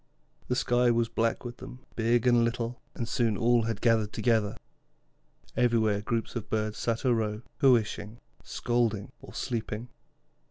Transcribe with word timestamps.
The 0.47 0.55
sky 0.55 0.89
was 0.89 1.09
black 1.09 1.45
with 1.45 1.57
them, 1.57 1.85
big 1.95 2.25
and 2.25 2.43
little, 2.43 2.81
and 2.95 3.07
soon 3.07 3.37
all 3.37 3.61
had 3.65 3.81
gathered 3.81 4.11
together. 4.11 4.57
Everywhere 5.55 6.01
groups 6.01 6.35
of 6.35 6.49
birds 6.49 6.79
sat 6.79 7.03
a 7.05 7.13
row, 7.13 7.43
cooishing, 7.59 8.17
scolding, 8.41 9.11
or 9.21 9.35
sleeping. 9.35 9.89